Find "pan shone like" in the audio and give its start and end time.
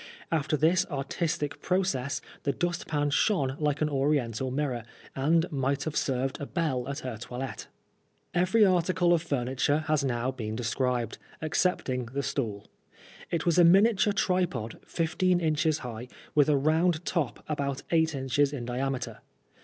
2.87-3.81